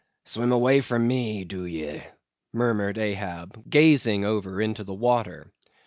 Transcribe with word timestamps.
"Swim 0.25 0.51
away 0.51 0.81
from 0.81 1.07
me, 1.07 1.43
do 1.43 1.63
ye?" 1.63 2.01
murmured 2.51 2.97
Ahab, 2.97 3.61
gazing 3.69 4.25
over 4.25 4.59
into 4.59 4.83
the 4.83 4.95
water. 4.95 5.51